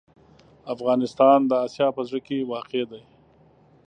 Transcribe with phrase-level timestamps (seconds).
[0.73, 3.03] افغانستان د اسیا په زړه کې واقع دی.